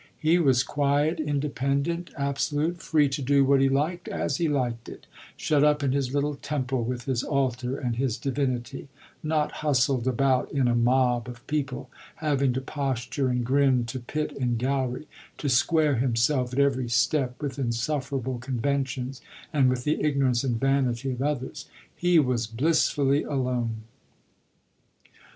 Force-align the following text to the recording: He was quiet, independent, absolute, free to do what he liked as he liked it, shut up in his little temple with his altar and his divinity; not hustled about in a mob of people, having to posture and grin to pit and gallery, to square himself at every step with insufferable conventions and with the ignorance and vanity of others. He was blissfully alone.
He 0.17 0.39
was 0.39 0.63
quiet, 0.63 1.19
independent, 1.19 2.09
absolute, 2.17 2.81
free 2.81 3.07
to 3.09 3.21
do 3.21 3.45
what 3.45 3.61
he 3.61 3.69
liked 3.69 4.07
as 4.07 4.37
he 4.37 4.49
liked 4.49 4.89
it, 4.89 5.05
shut 5.37 5.63
up 5.63 5.83
in 5.83 5.91
his 5.91 6.11
little 6.11 6.33
temple 6.33 6.83
with 6.83 7.03
his 7.05 7.21
altar 7.23 7.77
and 7.77 7.97
his 7.97 8.17
divinity; 8.17 8.87
not 9.21 9.51
hustled 9.61 10.07
about 10.07 10.51
in 10.51 10.67
a 10.67 10.73
mob 10.73 11.27
of 11.27 11.45
people, 11.45 11.87
having 12.15 12.51
to 12.53 12.61
posture 12.61 13.27
and 13.29 13.45
grin 13.45 13.85
to 13.85 13.99
pit 13.99 14.31
and 14.41 14.57
gallery, 14.57 15.05
to 15.37 15.47
square 15.49 15.97
himself 15.97 16.51
at 16.51 16.57
every 16.57 16.89
step 16.89 17.39
with 17.39 17.59
insufferable 17.59 18.39
conventions 18.39 19.21
and 19.53 19.69
with 19.69 19.83
the 19.83 20.03
ignorance 20.03 20.43
and 20.43 20.59
vanity 20.59 21.11
of 21.11 21.21
others. 21.21 21.67
He 21.95 22.17
was 22.17 22.47
blissfully 22.47 23.21
alone. 23.21 23.83